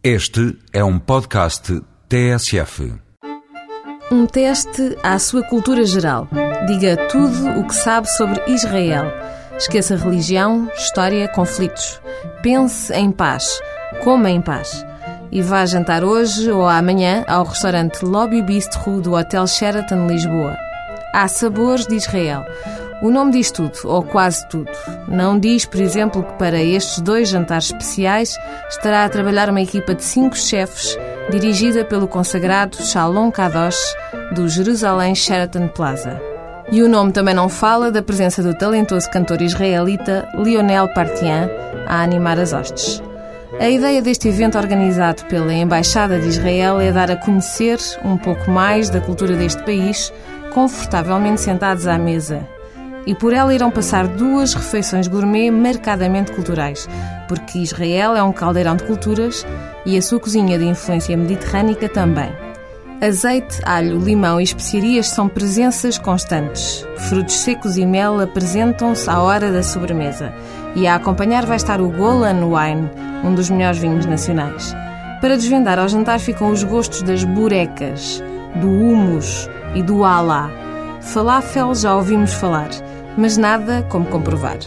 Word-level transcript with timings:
Este 0.00 0.56
é 0.72 0.84
um 0.84 0.96
podcast 0.96 1.82
TSF. 2.08 2.94
Um 4.12 4.26
teste 4.26 4.96
à 5.02 5.18
sua 5.18 5.42
cultura 5.42 5.84
geral. 5.84 6.28
Diga 6.68 6.96
tudo 7.08 7.58
o 7.58 7.66
que 7.66 7.74
sabe 7.74 8.08
sobre 8.08 8.40
Israel. 8.46 9.06
Esqueça 9.56 9.96
religião, 9.96 10.70
história, 10.76 11.26
conflitos. 11.26 12.00
Pense 12.44 12.94
em 12.94 13.10
paz. 13.10 13.58
Coma 14.04 14.30
em 14.30 14.40
paz. 14.40 14.86
E 15.32 15.42
vá 15.42 15.66
jantar 15.66 16.04
hoje 16.04 16.48
ou 16.48 16.68
amanhã 16.68 17.24
ao 17.26 17.42
restaurante 17.42 18.04
Lobby 18.04 18.40
Bistro 18.40 19.00
do 19.00 19.14
Hotel 19.14 19.48
Sheraton 19.48 20.06
Lisboa. 20.06 20.56
Há 21.12 21.26
sabores 21.26 21.88
de 21.88 21.96
Israel. 21.96 22.44
O 23.00 23.10
nome 23.10 23.30
diz 23.30 23.52
tudo, 23.52 23.78
ou 23.84 24.02
quase 24.02 24.44
tudo. 24.48 24.72
Não 25.06 25.38
diz, 25.38 25.64
por 25.64 25.80
exemplo, 25.80 26.20
que 26.24 26.32
para 26.32 26.60
estes 26.60 27.00
dois 27.00 27.28
jantares 27.28 27.66
especiais 27.66 28.36
estará 28.68 29.04
a 29.04 29.08
trabalhar 29.08 29.48
uma 29.48 29.60
equipa 29.60 29.94
de 29.94 30.02
cinco 30.02 30.36
chefes 30.36 30.98
dirigida 31.30 31.84
pelo 31.84 32.08
consagrado 32.08 32.76
Shalom 32.82 33.30
Kadosh 33.30 33.78
do 34.34 34.48
Jerusalém 34.48 35.14
Sheraton 35.14 35.68
Plaza. 35.68 36.20
E 36.72 36.82
o 36.82 36.88
nome 36.88 37.12
também 37.12 37.34
não 37.34 37.48
fala 37.48 37.92
da 37.92 38.02
presença 38.02 38.42
do 38.42 38.52
talentoso 38.52 39.08
cantor 39.10 39.42
israelita 39.42 40.28
Lionel 40.34 40.92
Partian 40.92 41.48
a 41.86 42.02
animar 42.02 42.40
as 42.40 42.52
hostes. 42.52 43.00
A 43.60 43.68
ideia 43.68 44.02
deste 44.02 44.28
evento 44.28 44.58
organizado 44.58 45.24
pela 45.26 45.54
Embaixada 45.54 46.18
de 46.18 46.26
Israel 46.26 46.80
é 46.80 46.90
dar 46.90 47.12
a 47.12 47.16
conhecer 47.16 47.78
um 48.04 48.16
pouco 48.16 48.50
mais 48.50 48.90
da 48.90 49.00
cultura 49.00 49.36
deste 49.36 49.62
país, 49.62 50.12
confortavelmente 50.52 51.40
sentados 51.40 51.86
à 51.86 51.96
mesa 51.96 52.57
e 53.08 53.14
por 53.14 53.32
ela 53.32 53.54
irão 53.54 53.70
passar 53.70 54.06
duas 54.06 54.52
refeições 54.52 55.08
gourmet 55.08 55.50
marcadamente 55.50 56.30
culturais, 56.30 56.86
porque 57.26 57.58
Israel 57.58 58.14
é 58.14 58.22
um 58.22 58.34
caldeirão 58.34 58.76
de 58.76 58.84
culturas 58.84 59.46
e 59.86 59.96
a 59.96 60.02
sua 60.02 60.20
cozinha 60.20 60.58
de 60.58 60.66
influência 60.66 61.16
mediterrânica 61.16 61.88
também. 61.88 62.30
Azeite, 63.00 63.62
alho, 63.64 63.98
limão 63.98 64.38
e 64.38 64.44
especiarias 64.44 65.08
são 65.08 65.26
presenças 65.26 65.96
constantes. 65.96 66.86
Frutos 67.08 67.36
secos 67.36 67.78
e 67.78 67.86
mel 67.86 68.20
apresentam-se 68.20 69.08
à 69.08 69.22
hora 69.22 69.50
da 69.50 69.62
sobremesa. 69.62 70.30
E 70.76 70.86
a 70.86 70.96
acompanhar 70.96 71.46
vai 71.46 71.56
estar 71.56 71.80
o 71.80 71.88
Golan 71.88 72.44
Wine, 72.44 72.90
um 73.24 73.34
dos 73.34 73.48
melhores 73.48 73.78
vinhos 73.78 74.04
nacionais. 74.04 74.74
Para 75.22 75.36
desvendar 75.36 75.78
ao 75.78 75.88
jantar 75.88 76.20
ficam 76.20 76.50
os 76.50 76.62
gostos 76.62 77.00
das 77.00 77.24
burecas, 77.24 78.22
do 78.60 78.68
humus 78.68 79.48
e 79.74 79.82
do 79.82 80.04
alá. 80.04 80.67
Falafel 81.12 81.74
já 81.74 81.96
ouvimos 81.96 82.34
falar 82.34 82.68
mas 83.18 83.36
nada 83.36 83.82
como 83.90 84.06
comprovar. 84.06 84.58